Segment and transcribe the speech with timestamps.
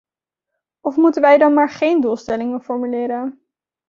[0.81, 3.41] Of moeten wij dan maar geen doelstellingen formuleren?